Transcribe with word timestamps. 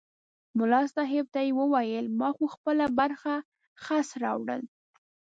ملا 0.57 0.81
صاحب 0.95 1.25
ته 1.33 1.39
یې 1.45 1.51
وویل 1.59 2.05
ما 2.19 2.29
خو 2.35 2.45
خپله 2.55 2.85
برخه 2.99 3.33
خس 3.83 4.07
راوړل. 4.23 4.61